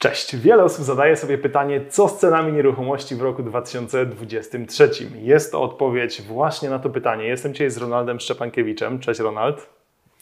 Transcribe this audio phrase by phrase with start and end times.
[0.00, 0.36] Cześć.
[0.36, 4.90] Wiele osób zadaje sobie pytanie, co z cenami nieruchomości w roku 2023.
[5.14, 7.24] Jest to odpowiedź właśnie na to pytanie.
[7.24, 8.98] Jestem dzisiaj z Ronaldem Szczepankiewiczem.
[8.98, 9.66] Cześć Ronald.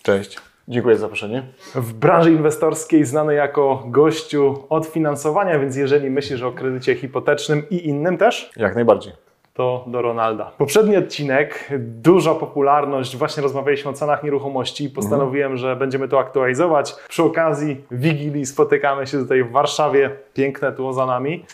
[0.03, 0.39] Cześć.
[0.69, 1.43] Dziękuję za zaproszenie.
[1.75, 7.89] W branży inwestorskiej znany jako gościu od finansowania, więc jeżeli myślisz o kredycie hipotecznym i
[7.89, 9.13] innym też, Jak najbardziej.
[9.59, 10.53] To do Ronalda.
[10.59, 16.95] Poprzedni odcinek, duża popularność, właśnie rozmawialiśmy o cenach nieruchomości i postanowiłem, że będziemy to aktualizować.
[17.09, 21.45] Przy okazji Wigilii spotykamy się tutaj w Warszawie, piękne tło za nami,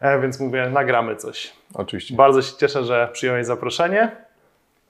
[0.00, 1.52] e, więc mówię, nagramy coś.
[1.74, 2.14] Oczywiście.
[2.16, 4.16] Bardzo się cieszę, że przyjąłeś zaproszenie.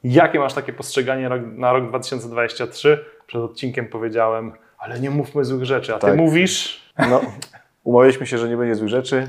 [0.05, 3.05] Jakie masz takie postrzeganie na rok 2023?
[3.27, 6.17] Przed odcinkiem powiedziałem, ale nie mówmy złych rzeczy, a ty Tak.
[6.17, 6.83] mówisz...
[7.11, 7.21] No,
[7.85, 9.27] umawialiśmy się, że nie będzie złych rzeczy,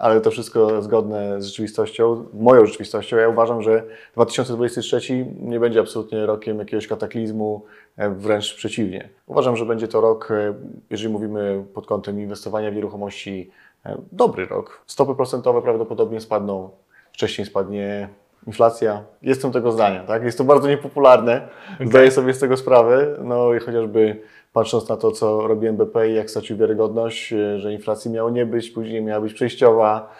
[0.00, 3.16] ale to wszystko zgodne z rzeczywistością, moją rzeczywistością.
[3.16, 7.64] Ja uważam, że 2023 nie będzie absolutnie rokiem jakiegoś kataklizmu,
[7.96, 9.08] e, wręcz przeciwnie.
[9.26, 10.54] Uważam, że będzie to rok, e,
[10.90, 13.50] jeżeli mówimy pod kątem inwestowania w nieruchomości,
[13.86, 14.82] e, dobry rok.
[14.86, 16.70] Stopy procentowe prawdopodobnie spadną,
[17.12, 18.08] wcześniej spadnie
[18.46, 19.04] inflacja.
[19.22, 20.22] Jestem tego zdania, tak?
[20.24, 21.48] Jest to bardzo niepopularne,
[21.86, 26.14] zdaję sobie z tego sprawę, no i chociażby patrząc na to, co robi NBP i
[26.14, 30.10] jak stracił wiarygodność, e, że inflacji miało nie być, później miała być przejściowa,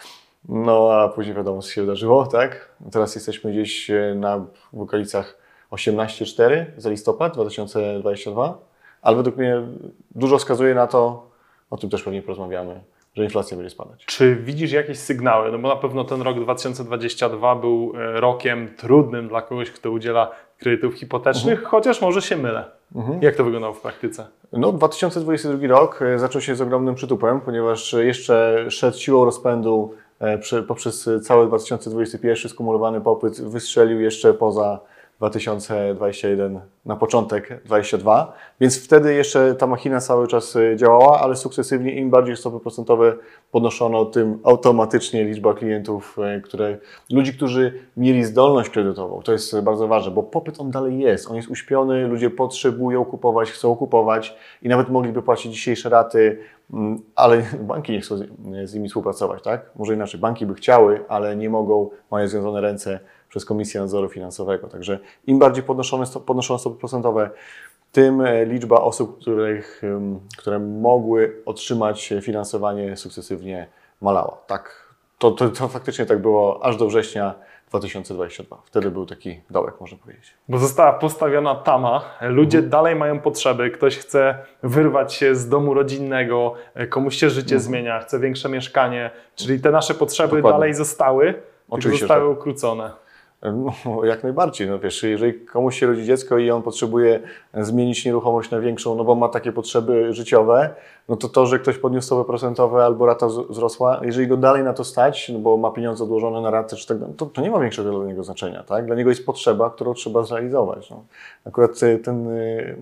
[0.49, 2.71] no a później wiadomo, co się wydarzyło, tak?
[2.93, 5.39] Teraz jesteśmy gdzieś e, na, w okolicach
[5.73, 8.59] 18,4 za listopad 2022,
[9.03, 9.63] ale według mnie
[10.11, 11.31] dużo wskazuje na to,
[11.71, 12.81] o tym też pewnie porozmawiamy,
[13.17, 14.05] że inflacja będzie spadać.
[14.05, 15.53] Czy widzisz jakieś sygnały?
[15.53, 20.31] No bo na pewno ten rok 2022 był e, rokiem trudnym dla kogoś, kto udziela
[20.59, 22.65] kredytów hipotecznych, chociaż może się mylę.
[23.21, 24.27] Jak to wyglądało w praktyce?
[24.53, 30.63] No, 2022 rok e, zaczął się z ogromnym przytupem, ponieważ jeszcze szedł siłą rozpędu e,
[30.63, 34.81] poprzez cały 2021 skumulowany popyt wystrzelił jeszcze poza
[35.21, 41.95] 2021 na początek 2022, więc wtedy jeszcze ta machina cały czas e, działała, ale sukcesywnie.
[41.95, 43.17] Im bardziej stopy procentowe
[43.51, 46.79] podnoszono, tym automatycznie liczba klientów, e, które,
[47.11, 51.37] ludzi, którzy mieli zdolność kredytową, to jest bardzo ważne, bo popyt on dalej jest, on
[51.37, 56.39] jest uśpiony, ludzie potrzebują kupować, chcą kupować i nawet mogliby płacić dzisiejsze raty,
[56.73, 58.17] mm, ale banki nie chcą
[58.65, 59.71] z nimi współpracować, tak?
[59.77, 64.69] Może inaczej, banki by chciały, ale nie mogą, mają związane ręce przez Komisję Nadzoru Finansowego.
[64.69, 67.31] Także im bardziej podnoszone, podnoszone stopy procentowe,
[67.93, 69.83] tym e, liczba osób, których,
[70.39, 73.67] które mogły otrzymać e, finansowanie sukcesywnie
[74.01, 74.39] malała.
[74.47, 77.35] Tak, to, to, to faktycznie tak było aż do września
[77.69, 78.63] 2022.
[78.65, 80.35] Wtedy był taki dołek, można powiedzieć.
[80.49, 86.55] Bo została postawiona tama, ludzie dalej mają potrzeby, ktoś chce wyrwać się z domu rodzinnego,
[86.75, 90.51] e, komuś się życie zmienia, chce większe mieszkanie, czyli te nasze potrzeby Dokładnie.
[90.51, 91.35] dalej zostały,
[91.71, 92.91] Oczywiście, zostały ukrócone.
[93.43, 94.69] No, jak najbardziej.
[94.69, 97.21] No, wiesz, jeżeli komuś się rodzi dziecko i on potrzebuje
[97.55, 100.75] zmienić nieruchomość na większą, no bo ma takie potrzeby życiowe,
[101.09, 104.73] no to to, że ktoś podniósł stopy procentowe albo rata wzrosła, jeżeli go dalej na
[104.73, 107.61] to stać, no bo ma pieniądze odłożone na ratę, czy tak, to, to nie ma
[107.61, 108.63] większego dla niego znaczenia.
[108.63, 108.87] Tak?
[108.87, 110.91] Dla niego jest potrzeba, którą trzeba zrealizować.
[110.91, 111.05] No.
[111.45, 112.77] Akurat y, ten, y,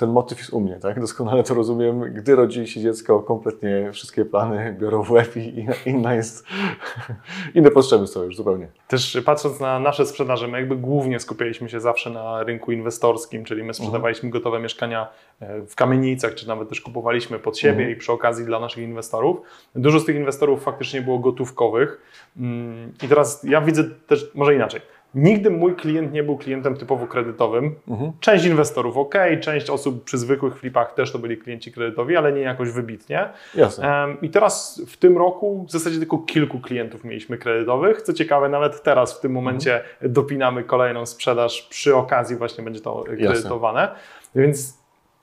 [0.00, 1.00] ten motyw jest u mnie, tak?
[1.00, 2.00] Doskonale to rozumiem.
[2.00, 6.46] Gdy rodzi się dziecko, kompletnie wszystkie plany biorą w łeb i inna, jest,
[7.54, 8.68] inne potrzeby są już zupełnie.
[8.88, 13.64] Też patrząc na nasze sprzedaże, my jakby głównie skupialiśmy się zawsze na rynku inwestorskim, czyli
[13.64, 15.08] my sprzedawaliśmy gotowe mieszkania
[15.40, 19.40] e, w kamienicach, czy nawet też kupowaliśmy pod siebie i przy okazji dla naszych inwestorów.
[19.74, 22.00] Dużo z tych inwestorów faktycznie było gotówkowych.
[22.36, 24.80] Mm, I teraz ja widzę też, może inaczej.
[25.14, 27.74] Nigdy mój klient nie był klientem typowo kredytowym.
[28.20, 32.40] Część inwestorów ok, część osób przy zwykłych flipach też to byli klienci kredytowi, ale nie
[32.40, 33.28] jakoś wybitnie.
[33.54, 34.02] Jasne.
[34.04, 38.02] Em, I teraz w tym roku w zasadzie tylko kilku klientów mieliśmy kredytowych.
[38.02, 43.04] Co ciekawe, nawet teraz w tym momencie dopinamy kolejną sprzedaż przy okazji właśnie będzie to
[43.18, 43.88] kredytowane.
[44.34, 44.79] Więc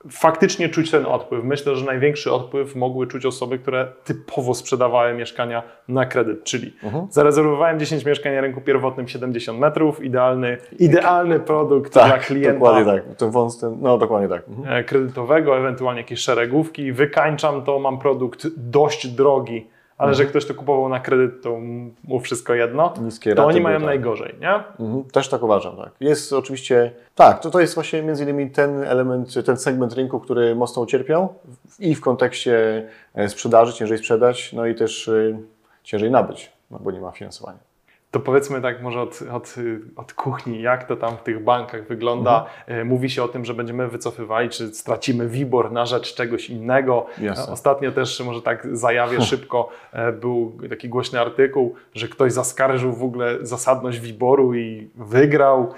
[0.10, 1.44] faktycznie czuć ten odpływ.
[1.44, 6.74] Myślę, że największy odpływ mogły czuć osoby, które typowo sprzedawały mieszkania na kredyt, czyli
[7.10, 13.16] zarezerwowałem 10 mieszkań na rynku pierwotnym 70 metrów, idealny, idealny produkt dla klienta dokładnie tak.
[13.18, 14.48] Ten wąs, ten, no dokładnie tak.
[14.48, 14.78] Mhm.
[14.78, 20.54] e, kredytowego, ewentualnie jakieś szeregówki, wykańczam to, mam produkt dość drogi, ale że ktoś to
[20.54, 21.60] kupował na kredyt, to
[22.04, 23.86] mu wszystko jedno, Niskie to oni mają tak.
[23.86, 24.54] najgorzej, nie?
[24.80, 25.92] Mhm, też tak uważam, tak.
[26.00, 30.56] Jest oczywiście, tak, to, to jest właśnie między innymi ten element, ten segment rynku, który
[30.56, 31.34] mocno ucierpiał
[31.80, 35.40] i w kontekście e, sprzedaży, ciężej sprzedać, no i też e,
[35.84, 37.67] ciężej nabyć, no bo nie ma finansowania.
[38.12, 39.56] To powiedzmy tak może od, od,
[39.96, 42.40] od kuchni, jak to tam w tych bankach wygląda.
[42.40, 42.82] Mhm.
[42.82, 47.06] E, Mówi się o tym, że będziemy wycofywali, czy stracimy WIBOR na rzecz czegoś innego.
[47.22, 47.48] Jasne.
[47.48, 52.94] E, Ostatnio też, może tak zajawię szybko, e, był taki głośny artykuł, że ktoś zaskarżył
[52.94, 55.74] w ogóle zasadność WIBORu i wygrał.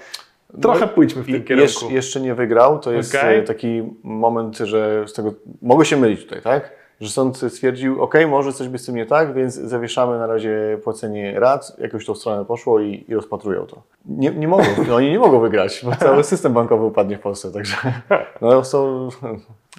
[0.62, 1.62] Trochę pójdźmy w tym kierunku.
[1.62, 6.22] Jeszcze, jeszcze nie wygrał, to jest e, taki moment, że z tego, mogę się mylić
[6.24, 6.79] tutaj, tak?
[7.00, 10.78] Że sąd stwierdził, ok, może coś by z tym nie tak, więc zawieszamy na razie
[10.84, 13.82] płacenie rat, jakoś tą stronę poszło i, i rozpatrują to.
[14.06, 14.64] Nie, nie mogą,
[14.94, 17.76] oni nie mogą wygrać, bo cały system bankowy upadnie w Polsce, także
[18.40, 19.08] no, są,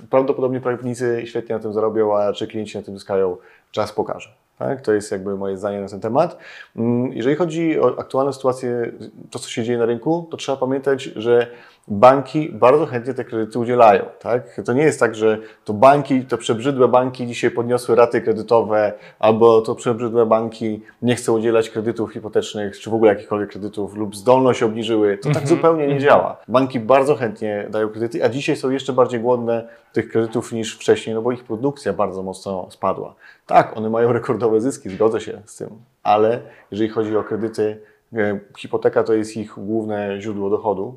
[0.10, 3.38] prawdopodobnie prawnicy świetnie na tym zarobią, a czy klienci na tym zyskają,
[3.72, 4.30] czas pokaże.
[4.60, 4.82] Tak?
[4.82, 6.38] To jest jakby moje zdanie na ten temat.
[6.76, 8.92] Mm, jeżeli chodzi o aktualną sytuację,
[9.32, 11.48] to co się dzieje na rynku, to trzeba pamiętać, że
[11.88, 14.06] banki bardzo chętnie te kredyty udzielają.
[14.20, 14.62] Tak?
[14.66, 19.62] To nie jest tak, że to banki, to przebrzydłe banki dzisiaj podniosły raty kredytowe, albo
[19.62, 24.64] to przebrzydłe banki nie chcą udzielać kredytów hipotecznych, czy w ogóle jakichkolwiek kredytów, lub zdolność
[24.64, 25.18] obniżyły.
[25.18, 26.38] To tak zupełnie nie działa.
[26.48, 31.16] Banki bardzo chętnie dają kredyty, a dzisiaj są jeszcze bardziej głodne tych kredytów niż wcześniej,
[31.16, 33.16] no bo ich produkcja bardzo mocno spadła.
[33.46, 35.70] Tak, one mają rekordowe zyski, zgodzę się z tym,
[36.04, 36.40] ale
[36.72, 37.82] jeżeli chodzi o kredyty,
[38.14, 40.96] e, hipoteka to jest ich główne źródło dochodu,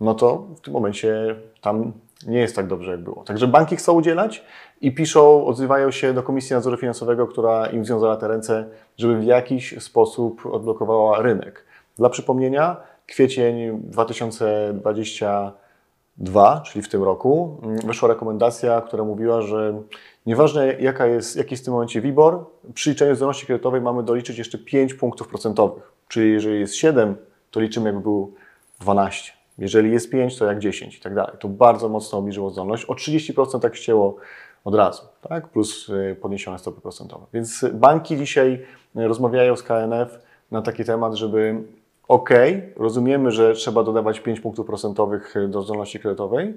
[0.00, 1.92] no to w tym momencie tam
[2.26, 3.24] nie jest tak dobrze, jak było.
[3.24, 4.44] Także banki chcą udzielać
[4.80, 9.24] i piszą, odzywają się do Komisji Nadzoru Finansowego, która im związała te ręce, żeby w
[9.24, 11.64] jakiś sposób odblokowała rynek.
[11.96, 12.76] Dla przypomnienia,
[13.06, 19.82] kwiecień 2022, czyli w tym roku, mm, wyszła rekomendacja, która mówiła, że
[20.26, 22.44] nieważne jaka jest, jaki jest w tym momencie WIBOR,
[22.74, 25.92] przy liczeniu zdolności kredytowej mamy doliczyć jeszcze 5 punktów procentowych.
[26.08, 27.16] Czyli jeżeli jest 7,
[27.50, 28.34] to liczymy jakby był
[28.80, 29.43] 12.
[29.58, 31.36] Jeżeli jest 5, to jak 10 i tak dalej.
[31.38, 32.84] To bardzo mocno obniżyło zdolność.
[32.84, 34.16] O 30% tak ścięło
[34.64, 35.48] od razu, tak?
[35.48, 37.26] plus y, podniesione stopy procentowe.
[37.32, 40.18] Więc banki dzisiaj rozmawiają z KNF
[40.50, 41.62] na taki temat, żeby
[42.08, 42.30] ok,
[42.76, 46.54] rozumiemy, że trzeba dodawać 5 punktów procentowych do zdolności kredytowej,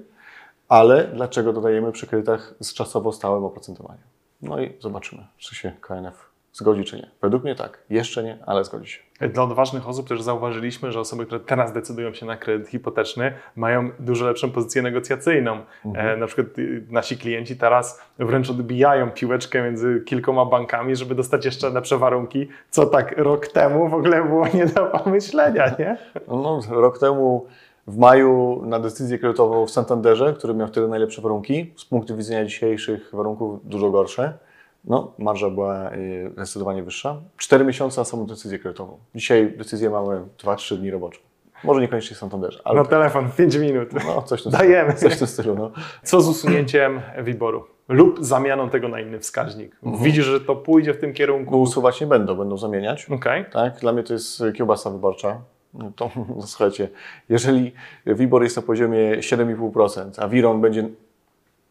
[0.68, 4.04] ale dlaczego dodajemy przy kredytach z czasowo stałym oprocentowaniem?
[4.42, 6.27] No i zobaczymy, czy się KNF
[6.58, 7.10] zgodzi, czy nie.
[7.22, 7.78] Według mnie tak.
[7.90, 9.28] Jeszcze nie, ale zgodzi się.
[9.28, 13.90] Dla odważnych osób też zauważyliśmy, że osoby, które teraz decydują się na kredyt hipoteczny, mają
[13.98, 15.60] dużo lepszą pozycję negocjacyjną.
[15.84, 16.08] Mhm.
[16.08, 21.44] E, na przykład y, nasi klienci teraz wręcz odbijają piłeczkę między kilkoma bankami, żeby dostać
[21.44, 25.96] jeszcze lepsze warunki, co tak rok temu w ogóle było nie do pomyślenia, nie?
[26.28, 27.46] No, rok temu
[27.86, 32.44] w maju na decyzję kredytową w Santanderze, który miał wtedy najlepsze warunki, z punktu widzenia
[32.44, 34.47] dzisiejszych warunków dużo gorsze
[34.88, 37.20] no, marża była y, zdecydowanie wyższa.
[37.36, 38.98] Cztery miesiące na samą decyzję kredytową.
[39.14, 41.20] Dzisiaj decyzję mamy 2-3 dni robocze.
[41.64, 42.60] Może niekoniecznie Santanderze.
[42.64, 42.80] Ale...
[42.82, 43.88] Na telefon 5 minut.
[44.06, 44.92] No, coś w Dajemy.
[44.92, 45.54] Stylu, coś w tym stylu.
[45.54, 45.70] No.
[46.02, 47.64] Co z usunięciem wyboru?
[47.88, 49.76] Lub zamianą tego na inny wskaźnik.
[49.82, 50.04] Mhm.
[50.04, 51.50] Widzisz, że to pójdzie w tym kierunku?
[51.50, 53.06] Bo usuwać nie będą, będą zamieniać.
[53.10, 53.44] Okay.
[53.44, 53.80] Tak?
[53.80, 55.40] Dla mnie to jest kiełbasa wyborcza.
[55.74, 56.88] No to no, słuchajcie,
[57.28, 57.72] jeżeli
[58.06, 60.88] WIBOR jest na poziomie 7,5%, a WIRON będzie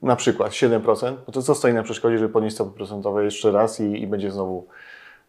[0.01, 3.79] na przykład 7%, no to co stoi na przeszkodzie, żeby podnieść stopy procentowe jeszcze raz
[3.79, 4.67] i, i będzie znowu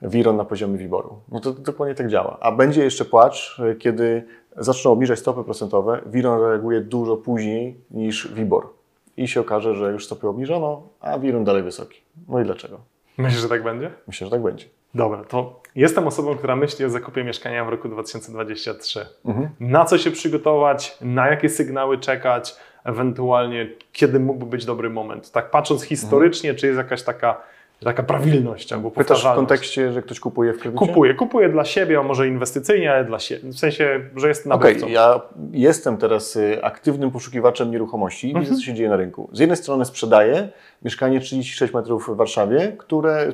[0.02, 1.20] wiron na poziomie wiboru.
[1.28, 2.38] No to, to dokładnie tak działa.
[2.40, 4.24] A będzie jeszcze płacz, kiedy
[4.56, 8.68] zaczną obniżać stopy procentowe, wiron reaguje dużo później niż wibor.
[9.16, 12.00] I się okaże, że już stopy obniżono, a wiron dalej wysoki.
[12.28, 12.80] No i dlaczego?
[13.18, 13.90] Myślisz, że tak będzie?
[14.06, 14.64] Myślę, że tak będzie.
[14.94, 19.06] Dobra, to jestem osobą, która myśli o zakupie mieszkania w roku 2023.
[19.24, 19.48] Mhm.
[19.60, 22.56] Na co się przygotować, na jakie sygnały czekać,
[22.88, 25.30] ewentualnie kiedy mógłby być dobry moment.
[25.30, 27.40] Tak patrząc historycznie, czy jest jakaś taka,
[27.84, 30.86] taka prawilność albo Pytasz w kontekście, że ktoś kupuje w kredycie?
[30.86, 33.50] Kupuję, kupuję dla siebie, a może inwestycyjnie, ale dla siebie.
[33.52, 34.86] W sensie, że jest nabywcą.
[34.86, 35.20] Okay, ja
[35.52, 38.44] jestem teraz y, aktywnym poszukiwaczem nieruchomości i mhm.
[38.44, 39.30] widzę, co się dzieje na rynku.
[39.32, 40.48] Z jednej strony sprzedaję
[40.82, 43.32] mieszkanie 36 metrów w Warszawie, które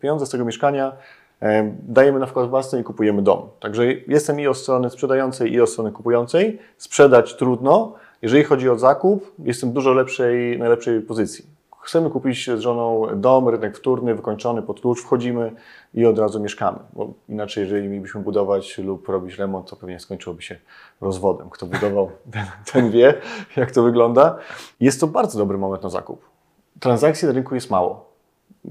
[0.00, 0.92] pieniądze z tego mieszkania
[1.42, 3.48] e, dajemy na wkład własny i kupujemy dom.
[3.60, 6.58] Także jestem i od strony sprzedającej, i od strony kupującej.
[6.76, 11.46] Sprzedać trudno, jeżeli chodzi o zakup, jestem w dużo lepszej, najlepszej pozycji.
[11.80, 15.52] Chcemy kupić z żoną dom, rynek wtórny, wykończony pod klucz, wchodzimy
[15.94, 16.78] i od razu mieszkamy.
[16.92, 20.56] Bo inaczej, jeżeli mielibyśmy budować lub robić remont, to pewnie skończyłoby się
[21.00, 21.50] rozwodem.
[21.50, 23.14] Kto budował, ten, ten wie,
[23.56, 24.38] jak to wygląda.
[24.80, 26.24] Jest to bardzo dobry moment na zakup.
[26.80, 28.05] Transakcji na rynku jest mało.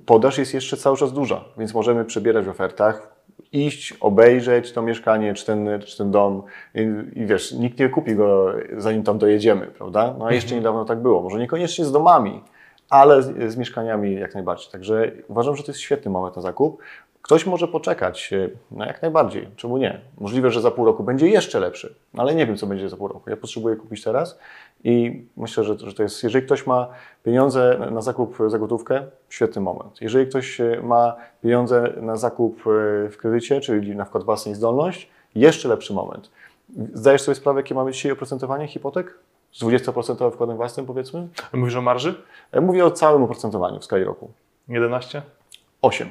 [0.06, 3.16] Podaż jest jeszcze cały czas duża, więc możemy przebierać w ofertach
[3.52, 6.44] iść, obejrzeć to mieszkanie, czy ten, czy ten dom
[6.76, 6.80] I,
[7.20, 10.16] i wiesz, nikt nie kupi go zanim tam dojedziemy, prawda?
[10.20, 10.62] No a jeszcze mhm.
[10.62, 11.22] niedawno tak było.
[11.22, 12.44] Może niekoniecznie z domami,
[12.90, 14.72] ale z, z, mieszkaniami jak najbardziej.
[14.72, 16.82] Także uważam, że to jest świetny moment na zakup.
[17.26, 18.34] Ktoś może poczekać,
[18.72, 20.02] no jak najbardziej, czemu nie?
[20.18, 23.08] Możliwe, że za pół roku będzie jeszcze lepszy, ale nie wiem, co będzie za pół
[23.08, 23.30] roku.
[23.30, 24.40] Ja potrzebuję kupić teraz
[24.84, 26.88] i myślę, że, że to jest, jeżeli ktoś ma
[27.24, 30.02] pieniądze na zakup za gotówkę, świetny moment.
[30.02, 32.64] Jeżeli ktoś ma pieniądze na zakup e,
[33.10, 36.32] w kredycie, czyli na wkład własnej zdolność, jeszcze lepszy moment.
[36.94, 39.20] Zdajesz sobie sprawę, jakie mamy dzisiaj oprocentowanie hipotek?
[39.52, 41.28] Z 20% wkładem własnym, powiedzmy?
[41.54, 42.24] Mówisz o marży?
[42.52, 44.32] E, mówię o całym oprocentowaniu w skali roku.
[44.68, 45.22] 11?
[45.82, 46.10] 8.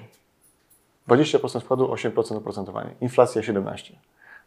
[1.08, 2.90] 20% wkładu, 8% oprocentowania.
[3.00, 3.94] Inflacja 17.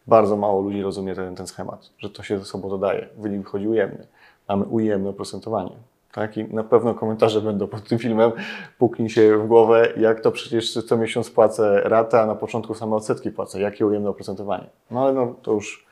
[0.06, 3.08] Bardzo mało ludzi rozumie ten, ten schemat, że to się ze sobą dodaje.
[3.18, 4.06] Wynik wychodzi ujemny.
[4.48, 5.72] Mamy ujemne oprocentowanie.
[6.12, 6.36] Tak?
[6.36, 8.32] I na pewno komentarze będą pod tym filmem.
[8.78, 12.96] Puknij się w głowę, jak to przecież co miesiąc płacę ratę, a na początku same
[12.96, 13.60] odsetki płacę.
[13.60, 14.66] Jakie ujemne oprocentowanie.
[14.90, 15.86] No ale no, to już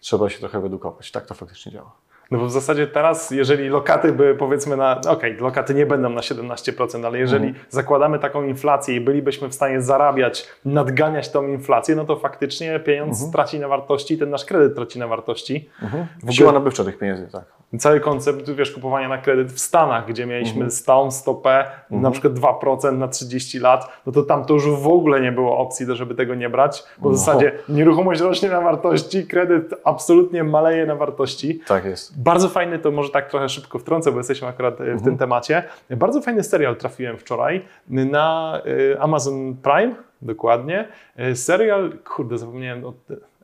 [0.00, 1.10] trzeba się trochę wyedukować.
[1.10, 1.92] Tak to faktycznie działa.
[2.30, 6.08] No bo w zasadzie teraz, jeżeli lokaty by powiedzmy na, okej, okay, lokaty nie będą
[6.08, 7.66] na 17%, ale jeżeli mhm.
[7.70, 13.16] zakładamy taką inflację i bylibyśmy w stanie zarabiać, nadganiać tą inflację, no to faktycznie pieniądz
[13.16, 13.32] mhm.
[13.32, 15.68] traci na wartości, ten nasz kredyt traci na wartości.
[15.82, 16.06] Mhm.
[16.30, 17.58] Siła nabywcza tych pieniędzy, tak.
[17.78, 20.70] Cały koncept, wiesz, kupowania na kredyt w Stanach, gdzie mieliśmy mhm.
[20.70, 22.02] stałą stopę, mhm.
[22.02, 25.58] na przykład 2% na 30 lat, no to tam to już w ogóle nie było
[25.58, 27.18] opcji, żeby tego nie brać, bo w no.
[27.18, 31.60] zasadzie nieruchomość rośnie na wartości, kredyt absolutnie maleje na wartości.
[31.66, 32.17] Tak jest.
[32.18, 35.04] Bardzo fajny, to może tak trochę szybko wtrącę, bo jesteśmy akurat e, w mhm.
[35.04, 35.62] tym temacie.
[35.90, 38.60] Bardzo fajny serial trafiłem wczoraj na
[38.94, 40.88] e, Amazon Prime, dokładnie.
[41.16, 42.94] E, serial, kurde, zapomniałem o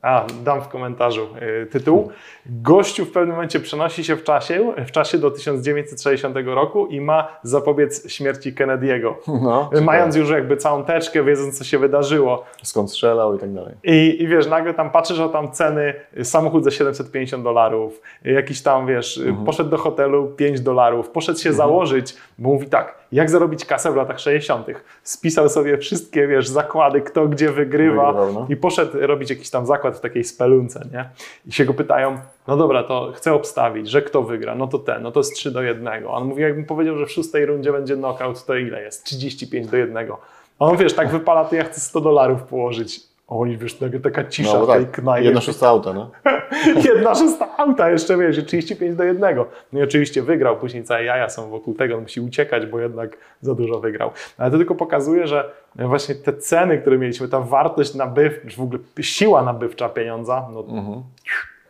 [0.05, 1.29] a, dam w komentarzu
[1.63, 2.11] y, tytuł.
[2.47, 7.29] Gościu w pewnym momencie przenosi się w czasie, w czasie do 1960 roku i ma
[7.43, 9.15] zapobiec śmierci Kennedy'ego.
[9.43, 12.45] No, Mając już jakby całą teczkę, wiedząc co się wydarzyło.
[12.63, 13.75] Skąd strzelał i tak dalej.
[13.85, 18.87] I, I wiesz, nagle tam patrzysz o tam ceny, samochód za 750 dolarów, jakiś tam
[18.87, 19.47] wiesz, mhm.
[19.47, 21.57] poszedł do hotelu 5 dolarów, poszedł się mhm.
[21.57, 24.67] założyć, bo mówi tak, jak zarobić kasę w latach 60.
[25.03, 28.47] Spisał sobie wszystkie, wiesz, zakłady, kto gdzie wygrywa no.
[28.49, 31.09] i poszedł robić jakiś tam zakład w takiej spelunce, nie?
[31.47, 35.03] I się go pytają, no dobra, to chcę obstawić, że kto wygra, no to ten,
[35.03, 36.07] no to jest 3 do 1.
[36.07, 39.05] On mówi, jakbym powiedział, że w szóstej rundzie będzie knockout, to ile jest?
[39.05, 39.97] 35 do 1.
[40.59, 43.14] A on, wiesz, tak wypala, to ja chcę 100 dolarów położyć.
[43.29, 44.95] Oni, wiesz, taka cisza no, w tej tak.
[44.95, 45.25] knajpie.
[45.25, 46.11] Jedna szósta auta, no.
[46.93, 49.47] Jedna szósta auta, jeszcze wiesz, 35 do jednego.
[49.73, 53.17] No i oczywiście wygrał, później całe jaja są wokół tego, on musi uciekać, bo jednak
[53.41, 54.11] za dużo wygrał.
[54.39, 58.79] Ale to tylko pokazuje, że właśnie te ceny, które mieliśmy, ta wartość nabywcza, w ogóle
[59.01, 61.03] siła nabywcza pieniądza, no mhm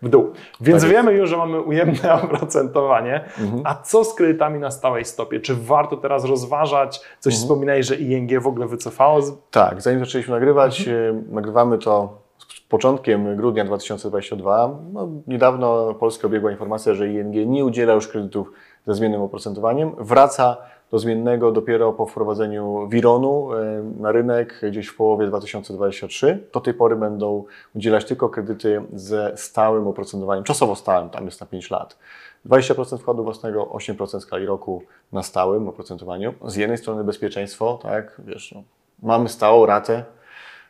[0.04, 0.32] w dół.
[0.60, 3.24] Więc tak wiemy już, że mamy ujemne oprocentowanie.
[3.40, 3.62] Mhm.
[3.64, 5.40] A co z kredytami na stałej stopie?
[5.40, 7.00] Czy warto teraz rozważać?
[7.20, 7.42] Coś mhm.
[7.42, 9.20] wspominałeś, że ING w ogóle wycofało?
[9.50, 11.16] Tak, zanim zaczęliśmy nagrywać, mhm.
[11.16, 14.78] E, nagrywamy to z początkiem grudnia 2022.
[14.92, 18.52] No, niedawno Polska obiegła informacja, że ING nie udziela już kredytów
[18.86, 19.92] ze zmiennym oprocentowaniem.
[19.98, 20.56] Wraca
[20.94, 26.46] do zmiennego dopiero po wprowadzeniu Wironu e, na rynek gdzieś w połowie 2023.
[26.52, 31.46] Do tej pory będą udzielać tylko kredyty ze stałym oprocentowaniem, czasowo stałym, tam jest na
[31.46, 31.98] 5 lat.
[32.46, 34.82] 20% wkładu własnego, 8% skali roku
[35.12, 36.34] na stałym oprocentowaniu.
[36.44, 38.62] Z jednej strony bezpieczeństwo, tak, wiesz, no,
[39.02, 40.04] mamy stałą ratę,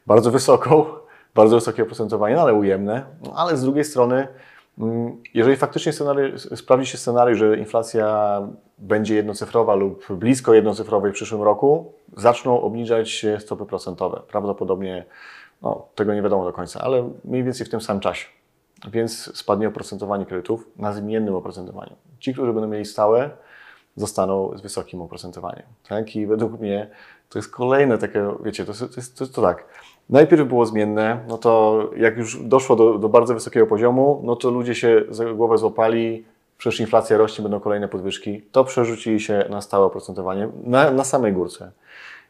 [0.07, 0.85] bardzo wysoką,
[1.35, 4.29] bardzo wysokie oprocentowanie, no, ale ujemne, no, ale z drugiej strony
[5.35, 5.93] jeżeli faktycznie
[6.57, 8.41] sprawdzi się scenariusz, że inflacja
[8.79, 14.23] będzie jednocyfrowa lub blisko jednocyfrowej w przyszłym roku, zaczną obniżać stopy procentowe.
[14.29, 15.05] Prawdopodobnie
[15.63, 18.27] no, tego nie wiadomo do końca, ale mniej więcej w tym samym czasie.
[18.91, 21.97] Więc spadnie oprocentowanie kredytów na zmiennym oprocentowaniu.
[22.19, 23.31] Ci, którzy będą mieli stałe,
[23.97, 25.67] zostaną z wysokim oprocentowaniem.
[25.89, 26.17] Tak?
[26.17, 26.91] I według mnie
[27.29, 29.65] to jest kolejne takie, wiecie, to to jest, to jest to tak
[30.11, 34.51] Najpierw było zmienne, no to jak już doszło do, do bardzo wysokiego poziomu, no to
[34.51, 36.25] ludzie się za głowę złapali,
[36.59, 38.43] przecież inflacja rośnie, będą kolejne podwyżki.
[38.53, 41.71] To przerzucili się na stałe oprocentowanie, na, na samej górce.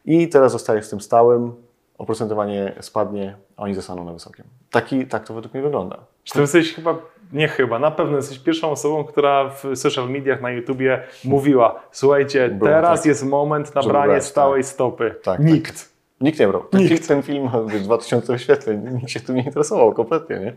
[0.04, 1.52] I teraz zostaje z tym stałym,
[1.98, 4.44] oprocentowanie spadnie, a oni zostaną na wysokim.
[4.70, 5.96] Taki, tak to według mnie wygląda.
[6.24, 6.96] Czy ty jesteś chyba,
[7.32, 12.48] nie chyba, na pewno jesteś pierwszą osobą, która w social mediach, na YouTubie mówiła, słuchajcie,
[12.48, 14.70] Było teraz tak, jest moment na branie stałej tak.
[14.70, 15.10] stopy.
[15.10, 15.40] Tak, tak.
[15.46, 15.93] Nikt.
[16.20, 16.64] Nikt nie brał.
[16.64, 17.08] Ten, Nikt.
[17.08, 18.94] ten film ma 2000 wyświetleń.
[18.94, 20.52] Nikt się tu nie interesował kompletnie, nie?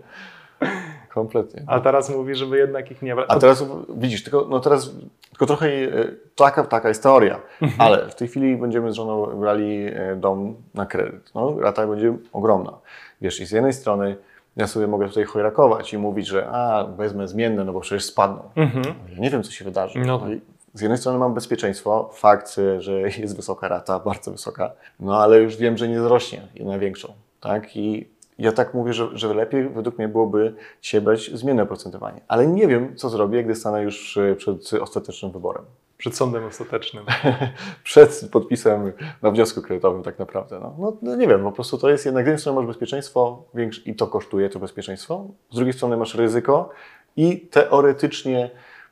[1.14, 1.64] Kompletnie.
[1.68, 3.28] A teraz mówi, żeby jednak ich nie brać.
[3.30, 3.66] A teraz
[3.98, 4.92] widzisz, tylko, no teraz,
[5.30, 5.90] tylko trochę e,
[6.36, 7.82] taka, taka jest teoria, mhm.
[7.82, 11.32] ale w tej chwili będziemy z żoną brali e, dom na kredyt.
[11.36, 12.74] No, rata będzie ogromna.
[13.22, 14.16] Wiesz, i z jednej strony
[14.58, 18.42] ja sobie mogę tutaj chojrakować i mówić, że a, wezmę zmienne, no bo przecież spadną.
[18.56, 18.86] Mhm.
[19.14, 20.00] Ja nie wiem, co się wydarzy.
[20.00, 20.30] No tak
[20.78, 25.56] z jednej strony mam bezpieczeństwo, fakt, że jest wysoka rata, bardzo wysoka, no ale już
[25.56, 27.78] wiem, że nie wzrośnie na większą, tak?
[27.78, 28.08] I
[28.40, 32.22] ja tak mówię, że, że lepiej według mnie byłoby dzisiaj brać zmienne oprocentowanie.
[32.28, 35.66] Ale nie wiem, co zrobię, gdy stanę już przed ostatecznym wyborem.
[35.98, 37.06] Przed sądem ostatecznym.
[37.84, 38.92] przed podpisem
[39.22, 40.60] na wniosku kredytowym tak naprawdę.
[40.60, 43.44] No, no, no, nie wiem, po prostu to jest jednak, z jednej strony masz bezpieczeństwo
[43.54, 46.70] większe i to kosztuje to bezpieczeństwo, z drugiej strony masz ryzyko
[47.16, 48.50] i teoretycznie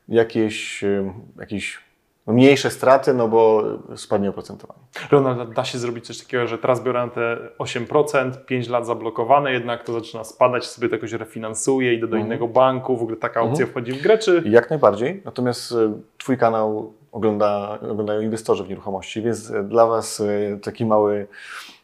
[0.07, 0.83] jakieś,
[1.39, 1.85] jakieś
[2.27, 3.63] mniejsze straty, no bo
[3.95, 4.79] spadnie oprocentowanie.
[5.11, 9.83] Ronald, da się zrobić coś takiego, że teraz biorę te 8%, 5 lat zablokowane, jednak
[9.83, 12.25] to zaczyna spadać, sobie to jakoś refinansuje, idę do mhm.
[12.25, 13.69] innego banku, w ogóle taka opcja mhm.
[13.69, 14.43] wchodzi w grę, czy...
[14.45, 20.23] Jak najbardziej, natomiast e, Twój kanał ogląda, oglądają inwestorzy w nieruchomości, więc dla Was
[20.63, 21.27] taki mały,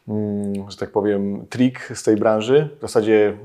[0.08, 3.36] mm, że tak powiem, trik z tej branży, w zasadzie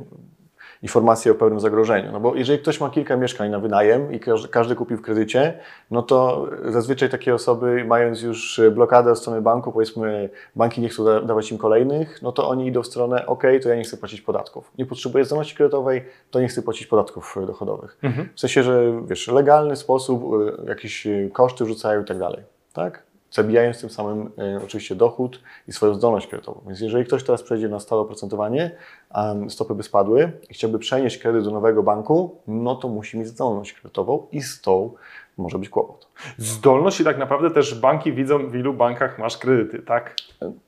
[0.81, 2.11] informacje o pełnym zagrożeniu.
[2.11, 4.19] No bo jeżeli ktoś ma kilka mieszkań na wynajem i
[4.51, 5.59] każdy, kupił w kredycie,
[5.91, 11.05] no to zazwyczaj takie osoby, mając już blokadę od strony banku, powiedzmy, banki nie chcą
[11.05, 13.97] da, dawać im kolejnych, no to oni idą w stronę, ok, to ja nie chcę
[13.97, 14.71] płacić podatków.
[14.77, 17.97] Nie potrzebuję zdolności kredytowej, to nie chcę płacić podatków dochodowych.
[18.03, 18.29] Mhm.
[18.35, 20.23] W sensie, że wiesz, legalny sposób,
[20.63, 22.43] y, jakieś koszty wrzucają i tak dalej.
[22.73, 23.03] Tak?
[23.37, 26.61] Zabijając tym samym e, oczywiście dochód i swoją zdolność kredytową.
[26.67, 28.71] Więc jeżeli ktoś teraz przejdzie na stałe oprocentowanie,
[29.09, 33.27] a stopy by spadły i chciałby przenieść kredyt do nowego banku, no to musi mieć
[33.27, 34.93] zdolność kredytową i z tą
[35.37, 36.07] może być kłopot.
[36.37, 40.15] Zdolność i tak naprawdę też banki widzą, w ilu bankach masz kredyty, tak?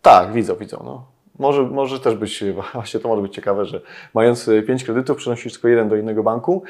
[0.02, 0.82] Tak, widzą, widzą.
[0.86, 1.06] No.
[1.40, 3.82] Może, może też być, właśnie to może być ciekawe, że
[4.14, 6.64] mając pięć kredytów, przenosisz tylko jeden do innego banku.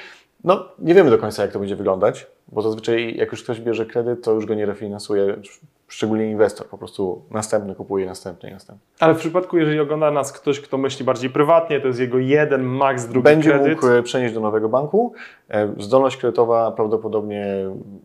[0.43, 3.85] No, nie wiemy do końca, jak to będzie wyglądać, bo zazwyczaj jak już ktoś bierze
[3.85, 5.35] kredyt, to już go nie refinansuje
[5.89, 8.85] szczególnie inwestor, po prostu następny kupuje, następny i następny.
[8.99, 12.63] Ale w przypadku, jeżeli ogląda nas ktoś, kto myśli bardziej prywatnie, to jest jego jeden,
[12.63, 13.67] max drugi będzie kredyt.
[13.67, 15.13] Będzie mógł przenieść do nowego banku.
[15.49, 17.45] E, zdolność kredytowa prawdopodobnie,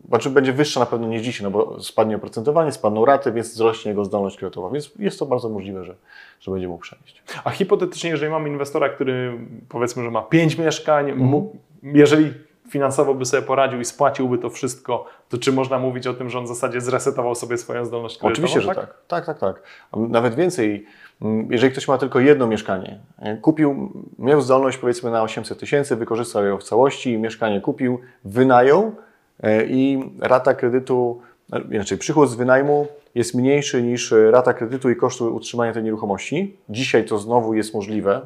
[0.09, 3.89] znaczy będzie wyższa na pewno niż dzisiaj, no bo spadnie oprocentowanie, spadną raty, więc wzrośnie
[3.89, 5.95] jego zdolność kredytowa, więc jest to bardzo możliwe, że,
[6.39, 7.23] że będzie mógł przenieść.
[7.43, 9.39] A hipotetycznie, jeżeli mamy inwestora, który
[9.69, 11.43] powiedzmy, że ma pięć mieszkań, mhm.
[11.83, 12.33] jeżeli
[12.69, 16.39] finansowo by sobie poradził i spłaciłby to wszystko, to czy można mówić o tym, że
[16.39, 18.33] on w zasadzie zresetował sobie swoją zdolność kredytową?
[18.33, 18.97] Oczywiście, że tak.
[19.07, 19.63] Tak, tak, tak.
[19.97, 20.85] Nawet więcej,
[21.21, 25.95] mm, jeżeli ktoś ma tylko jedno mieszkanie, e, kupił, miał zdolność powiedzmy na 800 tysięcy,
[25.95, 28.95] wykorzystał ją w całości, mieszkanie kupił, wynajął
[29.43, 31.21] e, i rata kredytu,
[31.53, 36.57] e, inaczej przychód z wynajmu jest mniejszy niż rata kredytu i koszty utrzymania tej nieruchomości.
[36.69, 38.21] Dzisiaj to znowu jest możliwe.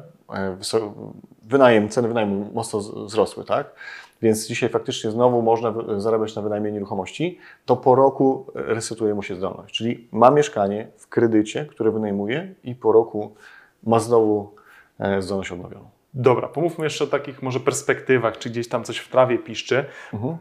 [1.42, 3.66] Wynajem, ceny wynajmu mocno wzrosły, tak?
[4.22, 9.34] Więc dzisiaj faktycznie znowu można zarabiać na wynajmie nieruchomości, to po roku resetuje mu się
[9.34, 9.74] zdolność.
[9.74, 13.34] Czyli ma mieszkanie w kredycie, które wynajmuje i po roku
[13.84, 14.54] ma znowu
[14.98, 15.90] e, zdolność odnowioną.
[16.14, 19.84] Dobra, pomówmy jeszcze o takich może perspektywach, czy gdzieś tam coś w trawie piszczy.
[20.14, 20.36] Mhm.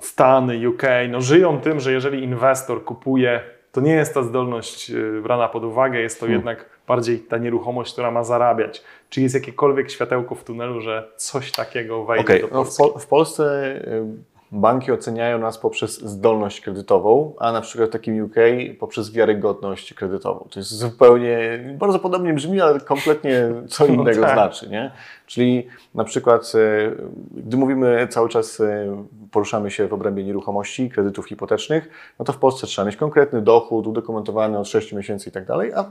[0.00, 3.40] Stany, UK, no żyją tym, że jeżeli inwestor kupuje,
[3.72, 6.38] to nie jest ta zdolność e, brana pod uwagę, jest to hmm.
[6.38, 8.82] jednak bardziej ta nieruchomość, która ma zarabiać.
[9.10, 12.40] Czy jest jakiekolwiek światełko w tunelu, że coś takiego wejdzie okay.
[12.40, 12.82] do Polski?
[12.82, 17.92] No w, w Polsce y, banki oceniają nas poprzez zdolność kredytową, a na przykład w
[17.92, 18.34] takim UK
[18.78, 20.48] poprzez wiarygodność kredytową.
[20.50, 24.34] To jest zupełnie, bardzo podobnie brzmi, ale kompletnie co no innego no tak.
[24.34, 24.68] znaczy.
[24.68, 24.90] Nie?
[25.26, 26.96] Czyli na przykład, y,
[27.30, 28.90] gdy mówimy cały czas, y,
[29.30, 33.86] poruszamy się w obrębie nieruchomości, kredytów hipotecznych, no to w Polsce trzeba mieć konkretny dochód,
[33.86, 35.84] udokumentowany od 6 miesięcy i tak dalej, a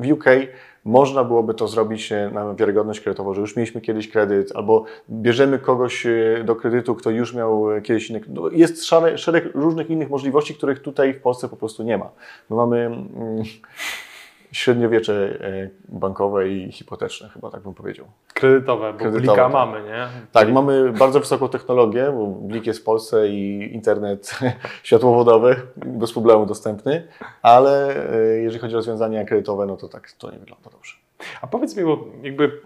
[0.00, 0.24] w UK
[0.84, 5.58] można byłoby to zrobić e, na wiarygodność kredytową, że już mieliśmy kiedyś kredyt, albo bierzemy
[5.58, 8.20] kogoś e, do kredytu, kto już miał e, kiedyś inny.
[8.28, 8.84] No, jest
[9.16, 12.10] szereg różnych innych możliwości, których tutaj w Polsce po prostu nie ma.
[12.50, 12.76] My mamy.
[12.86, 13.42] Mm,
[14.52, 18.06] średniowiecze e, bankowe i hipoteczne, chyba tak bym powiedział.
[18.34, 19.52] Kredytowe, bo Kredytowe, Blika tak.
[19.52, 20.08] mamy, nie?
[20.32, 24.38] Tak, mamy bardzo wysoką technologię, bo Blik jest w Polsce i internet
[24.82, 27.08] światłowodowy bez problemu dostępny,
[27.42, 30.96] ale e, jeżeli chodzi o rozwiązania kredytowe, no to tak to nie wygląda dobrze.
[31.42, 32.60] A powiedz mi, bo jakby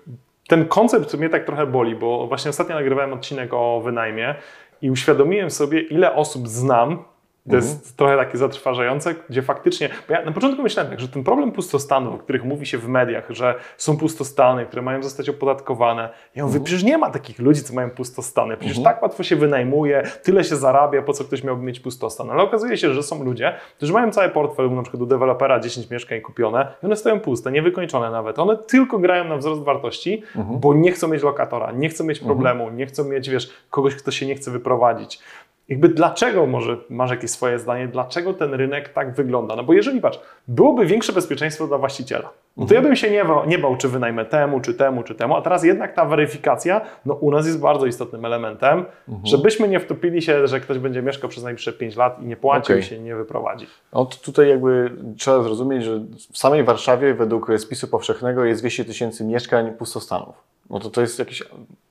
[0.48, 4.34] ten koncept mnie tak trochę boli, bo właśnie ostatnio nagrywałem odcinek o wynajmie
[4.82, 7.04] i uświadomiłem sobie, ile osób znam,
[7.50, 7.92] to jest mhm.
[7.96, 12.14] trochę takie zatrważające, gdzie faktycznie, bo ja na początku myślałem tak, że ten problem pustostanów,
[12.14, 16.02] o których mówi się w mediach, że są pustostany, które mają zostać opodatkowane,
[16.34, 16.64] ja mówię, mhm.
[16.64, 18.94] przecież nie ma takich ludzi, co mają pustostany, przecież mhm.
[18.94, 22.76] tak łatwo się wynajmuje, tyle się zarabia, po co ktoś miałby mieć pustostan, ale okazuje
[22.76, 26.74] się, że są ludzie, którzy mają cały portfel, na przykład u dewelopera 10 mieszkań kupione
[26.82, 30.60] i one stoją puste, niewykończone nawet, one tylko grają na wzrost wartości, mhm.
[30.60, 32.36] bo nie chcą mieć lokatora, nie chcą mieć mhm.
[32.36, 35.20] problemu, nie chcą mieć, wiesz, kogoś, kto się nie chce wyprowadzić
[35.68, 39.56] jakby dlaczego może masz jakieś swoje zdanie, dlaczego ten rynek tak wygląda?
[39.56, 43.24] No bo jeżeli patrz, byłoby większe bezpieczeństwo dla właściciela, no to ja bym się nie
[43.24, 46.80] bał, nie bał, czy wynajmę temu, czy temu, czy temu, a teraz jednak ta weryfikacja,
[47.06, 49.26] no u nas jest bardzo istotnym elementem, mhm.
[49.26, 52.74] żebyśmy nie wtopili się, że ktoś będzie mieszkał przez najbliższe 5 lat i nie płacił
[52.74, 52.78] okay.
[52.78, 53.66] i się nie wyprowadzi.
[53.92, 56.00] No to tutaj jakby trzeba zrozumieć, że
[56.32, 60.34] w samej Warszawie według spisu powszechnego jest 200 tysięcy mieszkań pustostanów.
[60.70, 61.42] No to to jest jakaś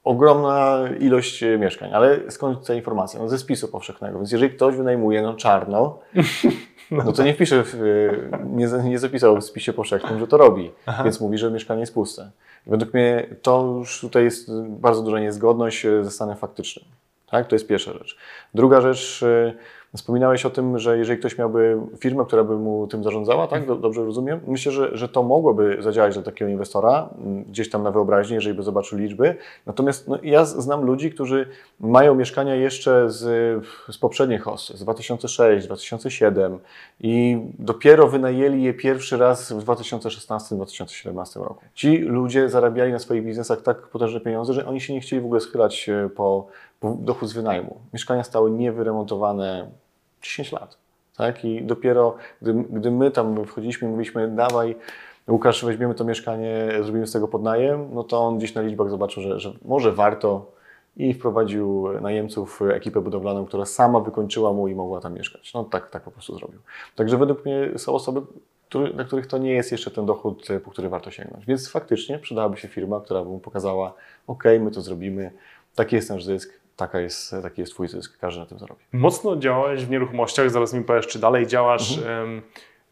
[0.03, 3.19] ogromna ilość e, mieszkań, ale skąd ta informacja?
[3.19, 5.99] No ze spisu powszechnego, więc jeżeli ktoś wynajmuje no czarno,
[6.91, 10.71] no to nie wpisze, w, e, nie, nie zapisał w spisie powszechnym, że to robi,
[10.85, 11.03] Aha.
[11.03, 12.31] więc mówi, że mieszkanie jest puste.
[12.67, 16.85] I według mnie to już tutaj jest bardzo duża niezgodność e, ze stanem faktycznym.
[17.31, 17.47] Tak?
[17.47, 18.17] To jest pierwsza rzecz.
[18.53, 19.25] Druga rzecz,
[19.95, 23.79] Wspominałeś o tym, że jeżeli ktoś miałby firmę, która by mu tym zarządzała, tak?
[23.79, 24.39] Dobrze rozumiem?
[24.47, 27.09] Myślę, że, że to mogłoby zadziałać dla takiego inwestora,
[27.49, 29.35] gdzieś tam na wyobraźnię, jeżeli by zobaczył liczby.
[29.65, 31.47] Natomiast no, ja znam ludzi, którzy
[31.79, 33.21] mają mieszkania jeszcze z,
[33.89, 36.59] z poprzednich host, z 2006, 2007
[36.99, 41.61] i dopiero wynajęli je pierwszy raz w 2016-2017 roku.
[41.73, 45.25] Ci ludzie zarabiali na swoich biznesach tak potężne pieniądze, że oni się nie chcieli w
[45.25, 46.47] ogóle schylać po,
[46.79, 47.77] po dochód z wynajmu.
[47.93, 49.82] Mieszkania stały niewyremontowane
[50.23, 50.77] 10 lat.
[51.17, 51.45] Tak?
[51.45, 54.75] I dopiero gdy, gdy my tam wchodziliśmy i mówiliśmy, dawaj,
[55.27, 59.23] Łukasz, weźmiemy to mieszkanie, zrobimy z tego podnajem, no to on gdzieś na liczbach zobaczył,
[59.23, 60.51] że, że może warto
[60.97, 65.53] i wprowadził najemców, ekipę budowlaną, która sama wykończyła mu i mogła tam mieszkać.
[65.53, 66.59] No tak, tak po prostu zrobił.
[66.95, 68.21] Także według mnie są osoby,
[68.69, 71.45] który, dla których to nie jest jeszcze ten dochód, po który warto sięgnąć.
[71.45, 73.93] Więc faktycznie przydałaby się firma, która by mu pokazała,
[74.27, 75.31] ok, my to zrobimy,
[75.75, 78.81] taki jest nasz zysk, taka jest, taki jest Twój zysk, każdy na tym zarobi.
[78.93, 81.97] Mocno działałeś w nieruchomościach, zaraz mi powiesz, czy dalej działasz.
[81.97, 82.41] Mhm.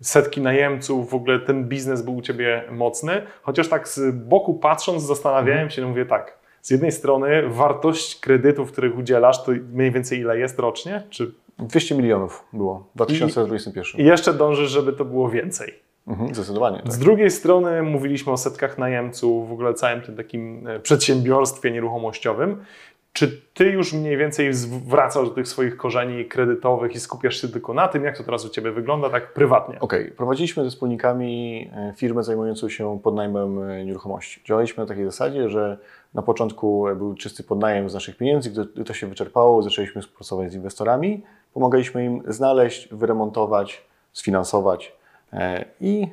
[0.02, 5.04] Setki najemców, w ogóle ten biznes był u Ciebie mocny, chociaż tak z boku patrząc
[5.04, 5.70] zastanawiałem mhm.
[5.70, 10.40] się, no mówię tak, z jednej strony wartość kredytów, których udzielasz, to mniej więcej ile
[10.40, 11.04] jest rocznie?
[11.10, 11.32] Czy...
[11.60, 14.02] 200 milionów było w 2021.
[14.02, 15.74] I jeszcze dążysz, żeby to było więcej.
[16.08, 16.78] Mhm, zdecydowanie.
[16.78, 16.92] Tak.
[16.92, 22.64] Z drugiej strony mówiliśmy o setkach najemców, w ogóle całym tym takim e, przedsiębiorstwie nieruchomościowym.
[23.14, 24.52] Czy ty już mniej więcej
[24.88, 28.46] wracasz do tych swoich korzeni kredytowych i skupiasz się tylko na tym, jak to teraz
[28.46, 29.80] u ciebie wygląda tak prywatnie?
[29.80, 30.16] Okej, okay.
[30.18, 34.42] prowadziliśmy ze wspólnikami e, firmę zajmującą się podnajmem e, nieruchomości.
[34.46, 35.78] Działaliśmy na takiej zasadzie, że
[36.14, 40.56] na początku był czysty podnajem z naszych pieniędzy, gdy to się wyczerpało, zaczęliśmy współpracować z
[40.56, 44.94] inwestorami, pomagaliśmy im znaleźć, wyremontować, sfinansować
[45.34, 46.08] e, i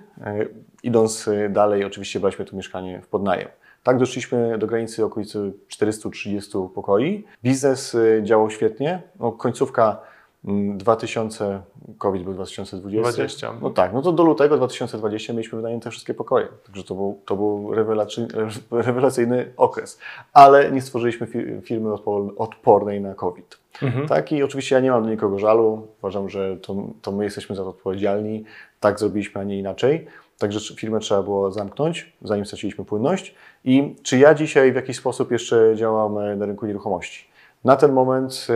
[0.83, 3.49] idąc dalej, oczywiście braliśmy to mieszkanie w podnajem.
[3.89, 7.25] Tak doszliśmy do granicy okolicy 430 pokoi.
[7.45, 9.03] Biznes y, działał świetnie.
[9.21, 10.01] No, końcówka
[10.45, 11.63] 2000, mm,
[11.99, 13.13] COVID był 2020.
[13.13, 13.55] 20.
[13.63, 16.49] No tak, no to do lutego 2020 mieliśmy wynajęte wszystkie pokoje.
[16.67, 17.75] Także to był, to był
[18.71, 19.99] rewelacyjny okres.
[20.33, 21.27] Ale nie stworzyliśmy
[21.63, 21.93] firmy
[22.37, 23.59] odpornej na COVID.
[23.83, 24.09] Mhm.
[24.09, 25.87] Tak, i oczywiście ja nie mam do nikogo żalu.
[25.99, 28.45] Uważam, że to, to my jesteśmy za to odpowiedzialni.
[28.81, 30.07] Tak zrobiliśmy, a nie inaczej.
[30.39, 33.35] Także firmę trzeba było zamknąć, zanim straciliśmy płynność.
[33.65, 37.29] I czy ja dzisiaj w jakiś sposób jeszcze działam e, na rynku nieruchomości?
[37.65, 38.55] Na ten moment e,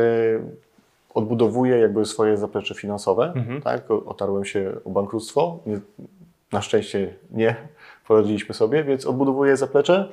[1.14, 3.32] odbudowuję jakby swoje zaplecze finansowe.
[3.36, 3.62] Mhm.
[3.62, 3.90] Tak?
[3.90, 5.58] Otarłem się o bankructwo.
[6.52, 7.56] Na szczęście nie
[8.08, 10.12] poradziliśmy sobie, więc odbudowuję zaplecze,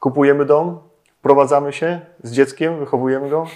[0.00, 0.78] kupujemy dom,
[1.18, 3.46] wprowadzamy się z dzieckiem, wychowujemy go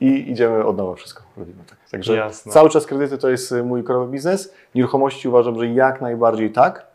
[0.00, 1.22] i idziemy od nowa wszystko.
[1.36, 1.78] Robimy tak.
[1.90, 2.52] Także Jasne.
[2.52, 4.54] cały czas kredyty to jest mój korowy biznes.
[4.74, 6.87] Nieruchomości uważam, że jak najbardziej tak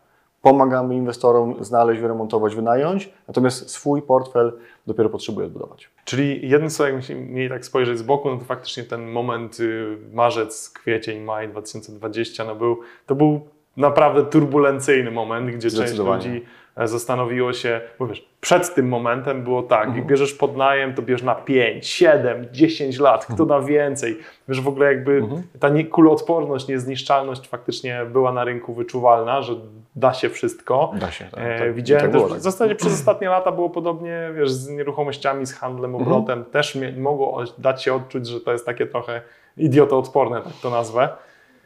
[0.43, 4.53] pomagamy inwestorom znaleźć, wyremontować, wynająć, natomiast swój portfel
[4.87, 5.89] dopiero potrzebuje odbudować.
[6.05, 9.97] Czyli jednym słowem, jakbyśmy mieli tak spojrzeć z boku, no to faktycznie ten moment y,
[10.13, 13.41] marzec, kwiecień, maj 2020, no był, to był
[13.77, 16.45] naprawdę turbulencyjny moment, gdzie część ludzi
[16.77, 19.97] zastanowiło się, bo wiesz, przed tym momentem było tak, mhm.
[19.97, 24.17] jak bierzesz pod najem, to bierz na 5, 7, 10 lat, kto da więcej.
[24.47, 25.43] Wiesz, w ogóle jakby mhm.
[25.59, 29.55] ta kuloodporność, niezniszczalność faktycznie była na rynku wyczuwalna, że
[29.95, 30.93] da się wszystko.
[30.99, 31.73] Da się, tak, e, tak.
[31.73, 32.39] Widziałem tak też, tak.
[32.39, 36.07] w zasadzie przez ostatnie lata było podobnie, wiesz, z nieruchomościami, z handlem, mhm.
[36.07, 36.53] obrotem, mhm.
[36.53, 39.21] też mogło dać się odczuć, że to jest takie trochę
[39.57, 41.09] idiotoodporne, tak to nazwę.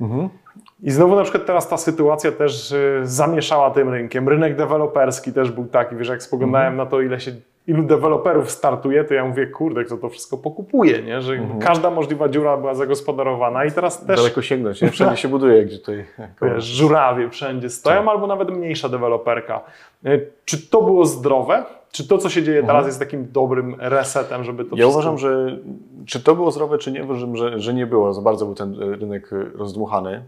[0.02, 0.30] Mhm.
[0.84, 4.30] I znowu na przykład teraz ta sytuacja też y, zamieszała tym rynkiem.
[4.30, 6.86] Rynek deweloperski też był taki, wiesz, jak spoglądałem mhm.
[6.88, 7.32] na to, ile się,
[7.68, 11.22] ilu deweloperów startuje, to ja mówię, kurde, kto to wszystko pokupuje, nie?
[11.22, 11.60] że mhm.
[11.60, 14.18] każda możliwa dziura była zagospodarowana i teraz też...
[14.18, 14.92] Daleko sięgnąć, nie?
[14.92, 16.06] Wszędzie się buduje, gdzie tutaj...
[16.42, 18.08] Wiesz, żurawie wszędzie stoją, tak.
[18.08, 19.62] albo nawet mniejsza deweloperka.
[20.06, 21.64] Y, czy to było zdrowe?
[21.92, 22.88] Czy to, co się dzieje teraz, mhm.
[22.88, 24.90] jest takim dobrym resetem, żeby to Ja wszystko...
[24.90, 25.58] uważam, że
[26.06, 28.14] czy to było zdrowe, czy nie, uważam, że, że nie było.
[28.14, 30.24] Za bardzo był ten rynek rozdmuchany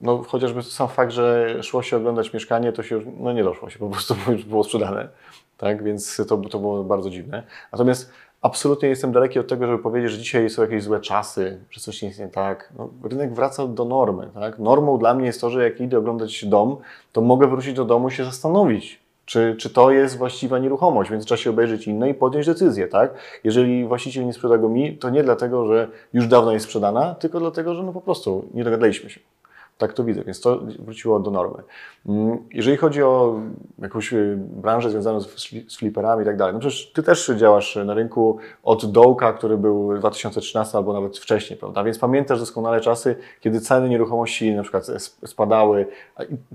[0.00, 3.78] no chociażby sam fakt, że szło się oglądać mieszkanie, to się no nie doszło się,
[3.78, 5.08] po prostu już było sprzedane,
[5.58, 7.42] tak, więc to, to było bardzo dziwne.
[7.72, 11.80] Natomiast absolutnie jestem daleki od tego, żeby powiedzieć, że dzisiaj są jakieś złe czasy, że
[11.80, 12.72] coś nie jest nie tak.
[12.78, 14.58] No, rynek wraca do normy, tak.
[14.58, 16.76] Normą dla mnie jest to, że jak idę oglądać dom,
[17.12, 21.24] to mogę wrócić do domu i się zastanowić, czy, czy to jest właściwa nieruchomość, więc
[21.24, 23.14] trzeba się obejrzeć inne i podjąć decyzję, tak?
[23.44, 27.40] Jeżeli właściciel nie sprzeda go mi, to nie dlatego, że już dawno jest sprzedana, tylko
[27.40, 29.20] dlatego, że no po prostu nie dogadaliśmy się.
[29.78, 31.62] Tak to widzę, więc to wróciło do normy.
[32.06, 33.40] Mm, jeżeli chodzi o
[33.78, 35.20] jakąś y, branżę związaną
[35.68, 39.56] z fliperami i tak dalej, no przecież Ty też działasz na rynku od dołka, który
[39.56, 41.84] był 2013 albo nawet wcześniej, prawda?
[41.84, 44.86] Więc pamiętasz doskonale czasy, kiedy ceny nieruchomości na przykład
[45.26, 45.86] spadały.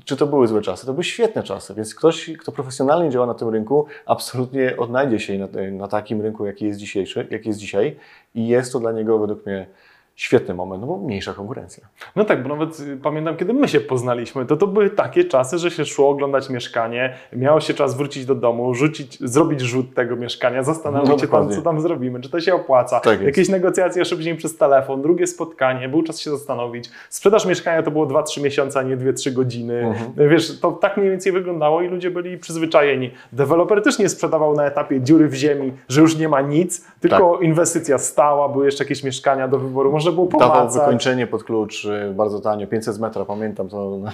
[0.06, 0.86] Czy to były złe czasy?
[0.86, 5.38] To były świetne czasy, więc ktoś, kto profesjonalnie działa na tym rynku, absolutnie odnajdzie się
[5.38, 7.96] na, na takim rynku, jaki jest dzisiejszy, jaki jest dzisiaj
[8.36, 9.68] i jest to dla niego według mnie
[10.16, 11.88] świetny moment, no bo mniejsza konkurencja.
[12.16, 15.58] No tak, bo nawet y, pamiętam, kiedy my się poznaliśmy, to to były takie czasy,
[15.58, 20.16] że się szło oglądać mieszkanie, miało się czas wrócić do domu, rzucić, zrobić rzut tego
[20.16, 23.00] mieszkania, zastanowić No się tam, co tam zrobimy, czy to się opłaca.
[23.00, 23.24] Tak jest.
[23.24, 26.90] Jakieś negocjacje później przez telefon, drugie spotkanie, był czas się zastanowić.
[27.10, 29.80] Sprzedaż mieszkania to było 2-3 miesiące, a nie 2-3 godziny.
[29.80, 30.30] Mhm.
[30.30, 33.12] Wiesz, to tak mniej więcej wyglądało i ludzie byli przyzwyczajeni.
[33.32, 37.40] Deweloper też nie sprzedawał na etapie dziury w ziemi, że już nie ma nic, tylko
[37.40, 40.40] inwestycja stała, były jeszcze jakieś mieszkania do wyboru, można było Tak.
[40.40, 40.82] Dawał pomacać.
[40.82, 44.12] wykończenie pod klucz y, bardzo tanio, 500 z metra, pamiętam to na,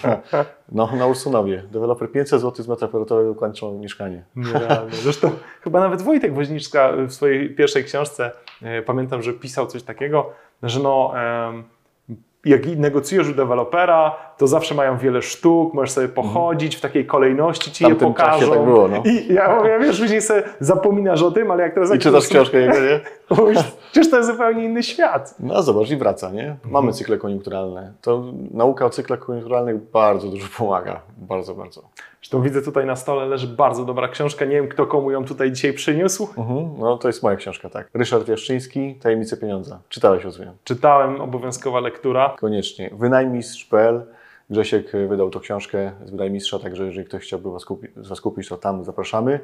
[0.71, 1.63] no, na Ursunowie.
[1.71, 4.23] Deweloper 500 zł z metra kwadratowego kończą mieszkanie.
[4.35, 4.91] Nierealne.
[4.91, 10.29] Zresztą chyba nawet Wojtek Woźniczka w swojej pierwszej książce, e, pamiętam, że pisał coś takiego,
[10.63, 11.13] że no,
[12.45, 17.71] jak negocjujesz u dewelopera, to zawsze mają wiele sztuk, możesz sobie pochodzić w takiej kolejności,
[17.71, 18.53] ci je tamtym czasie pokażą.
[18.53, 19.03] tak było, no.
[19.05, 22.57] I ja mówię, wiesz, później sobie zapominasz o tym, ale jak teraz I czytasz książkę
[22.57, 22.99] jego, nie?
[23.37, 23.59] Mówisz,
[23.91, 25.35] Przecież to jest zupełnie inny świat.
[25.39, 26.55] No zobacz i wraca, nie?
[26.65, 27.93] Mamy cykle koniunkturalne.
[28.01, 31.01] To nauka o cyklach koniunkturalnych bardzo dużo pomaga.
[31.17, 31.81] Bardzo, bardzo.
[32.21, 35.51] Zresztą widzę tutaj na stole leży bardzo dobra książka, nie wiem kto komu ją tutaj
[35.51, 36.27] dzisiaj przyniósł.
[36.37, 36.73] Mhm.
[36.79, 37.89] No to jest moja książka, tak.
[37.93, 39.79] Ryszard Jaszczyński, Tajemnice pieniądza.
[39.89, 40.53] Czytałeś rozumiem?
[40.63, 42.35] Czytałem, obowiązkowa lektura.
[42.39, 42.89] Koniecznie.
[42.93, 44.05] Wynajmistrz.pl
[44.49, 48.57] Grzesiek wydał tą książkę z wydajmistrza, także jeżeli ktoś chciałby was kupi, Was kupić, to
[48.57, 49.39] tam zapraszamy.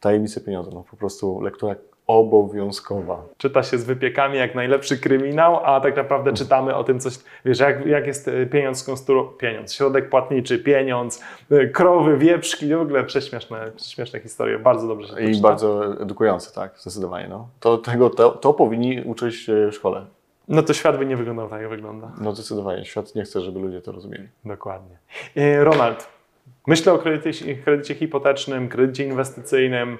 [0.00, 1.74] Tajemnice pieniądza, no po prostu lektura
[2.18, 3.22] obowiązkowa.
[3.38, 7.60] czyta się z wypiekami jak najlepszy kryminał, a tak naprawdę czytamy o tym coś, wiesz,
[7.60, 13.04] jak, jak jest e, pieniądz skonstruowany, pieniądz, środek płatniczy, pieniądz, e, krowy, wieprzki, w ogóle
[13.04, 15.48] prześmieszne, prześmieszne historie, bardzo dobrze się to I czyta.
[15.48, 17.28] bardzo edukujące, tak, zdecydowanie.
[17.28, 17.48] No.
[17.60, 20.06] To, tego, to, to powinni uczyć w szkole.
[20.48, 22.12] No to świat by nie wyglądał tak, jak wygląda.
[22.20, 22.84] No zdecydowanie.
[22.84, 24.28] Świat nie chce, żeby ludzie to rozumieli.
[24.44, 24.96] Dokładnie.
[25.36, 26.08] E, Ronald,
[26.66, 29.98] myślę o kredycie, kredycie hipotecznym, kredycie inwestycyjnym.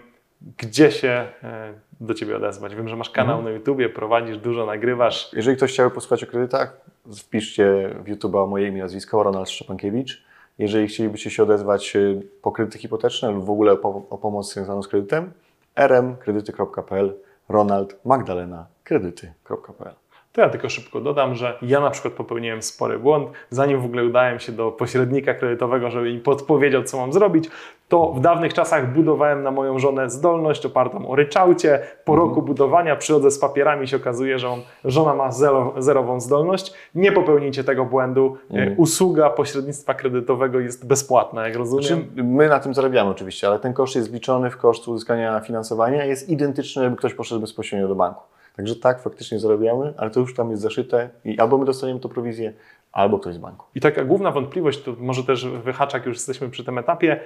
[0.58, 1.08] Gdzie się
[1.42, 2.74] e, do Ciebie odezwać?
[2.74, 3.44] Wiem, że masz kanał Mhm.
[3.54, 5.30] na YouTubie, prowadzisz dużo, nagrywasz.
[5.32, 6.80] Jeżeli ktoś chciałby posłuchać o kredytach,
[7.16, 10.22] wpiszcie w YouTube'a moje imię nazwisko, Ronald Szczepankiewicz.
[10.58, 14.82] Jeżeli chcielibyście się odezwać y, po kredyty hipoteczne lub w ogóle po, o pomoc związaną
[14.82, 15.32] z kredytem,
[15.76, 17.14] rmkredyty.pl,
[17.48, 19.94] Ronald Magdalena kredyty.pl.
[20.32, 23.28] To ja tylko szybko dodam, że ja na przykład popełniłem spory błąd.
[23.50, 27.50] Zanim w ogóle udałem się do pośrednika kredytowego, żeby mi podpowiedział, co mam zrobić,
[27.88, 31.80] to w dawnych czasach budowałem na moją żonę zdolność opartą o ryczałcie.
[32.04, 36.74] Po roku budowania przychodzę z papierami się okazuje, że on, żona ma zero, zerową zdolność.
[36.94, 38.36] Nie popełnijcie tego błędu.
[38.50, 38.78] E, Mhm.
[38.80, 41.84] Usługa pośrednictwa kredytowego jest bezpłatna, jak rozumiem.
[41.84, 46.04] Znaczy, my na tym zarabiamy oczywiście, ale ten koszt jest wliczony w koszt uzyskania finansowania,
[46.04, 48.22] jest identyczny, jakby ktoś poszedł bezpośrednio do banku.
[48.60, 52.08] Także tak, faktycznie zarabiamy, ale to już tam jest zaszyte i albo my dostaniemy to
[52.08, 52.52] prowizję,
[52.92, 53.66] albo ktoś z banku.
[53.74, 57.20] I taka główna wątpliwość, to może też wyhacza, jak już jesteśmy przy tym etapie,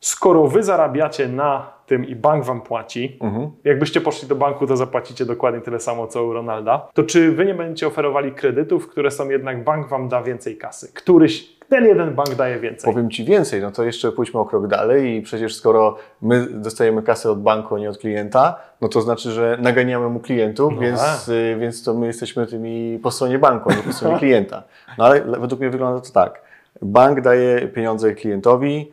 [0.00, 3.50] skoro wy zarabiacie na tym i bank wam płaci, Mhm.
[3.64, 7.46] jakbyście poszli do banku, to zapłacicie dokładnie tyle samo co u Ronalda, to czy wy
[7.46, 10.92] nie będziecie oferowali kredytów, które są jednak bank wam da więcej kasy?
[10.94, 12.92] Któryś, ten jeden bank daje więcej.
[12.92, 17.02] Powiem Ci więcej, no to jeszcze pójdźmy o krok dalej i przecież skoro my dostajemy
[17.02, 20.80] kasę od banku, a nie od klienta, no to znaczy, że naganiamy mu klientów, No
[20.80, 21.28] więc, tak.
[21.28, 24.62] y, więc to my jesteśmy tymi po stronie banku, a nie po stronie klienta.
[24.98, 26.42] No ale le- według mnie wygląda to tak.
[26.82, 28.92] Bank daje pieniądze klientowi,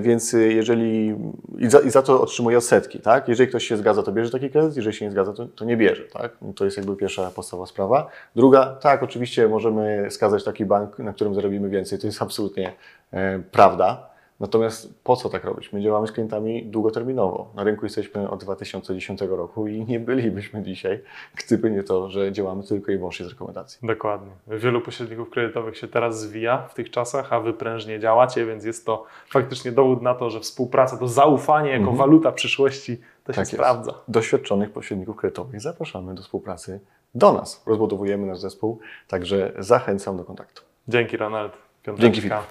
[0.00, 1.16] więc y, jeżeli
[1.58, 3.28] i za, i za to otrzymuje odsetki, tak?
[3.28, 5.76] Jeżeli ktoś się zgadza, to bierze taki kredyt, jeżeli się nie zgadza, to, to nie
[5.76, 6.32] bierze, tak?
[6.42, 8.10] No To jest jakby pierwsza podstawowa sprawa.
[8.36, 12.72] Druga, tak, oczywiście możemy skazać taki bank, na którym zarobimy więcej, to jest absolutnie
[13.12, 14.15] e, prawda.
[14.40, 15.72] Natomiast po co tak robić?
[15.72, 17.50] My działamy z klientami długoterminowo.
[17.54, 21.00] Na rynku jesteśmy od 2010 roku i nie bylibyśmy dzisiaj,
[21.46, 23.78] gdyby nie to, że działamy tylko i wyłącznie z rekomendacji.
[23.86, 24.30] Dokładnie.
[24.48, 28.86] Wielu pośredników kredytowych się teraz zwija w tych czasach, a wy prężnie działacie, więc jest
[28.86, 31.96] to faktycznie dowód na to, że współpraca, to zaufanie jako Mhm.
[31.98, 33.52] waluta przyszłości to się Tak jest.
[33.52, 33.94] sprawdza.
[34.08, 36.80] Doświadczonych pośredników kredytowych zapraszamy do współpracy
[37.14, 37.62] do nas.
[37.66, 40.62] Rozbudowujemy nasz zespół, także zachęcam do kontaktu.
[40.88, 41.52] Dzięki Ronald.
[41.86, 42.42] Dzięki, Piąteczka.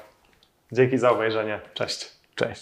[0.76, 1.60] Dzięki za obejrzenie.
[1.74, 2.12] Cześć.
[2.36, 2.62] Cześć.